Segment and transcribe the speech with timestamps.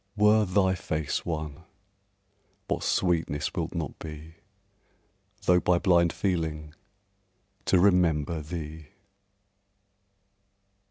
[0.17, 1.59] Were thy face one,
[2.67, 4.33] what sweetness will't not be,
[5.45, 6.73] Though by blind feeling,
[7.65, 8.87] to remember thee!